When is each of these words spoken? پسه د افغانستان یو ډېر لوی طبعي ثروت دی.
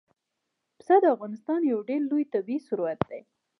پسه 0.77 0.95
د 1.03 1.05
افغانستان 1.15 1.59
یو 1.71 1.79
ډېر 1.89 2.01
لوی 2.09 2.23
طبعي 2.33 2.57
ثروت 2.67 2.99
دی. 3.09 3.21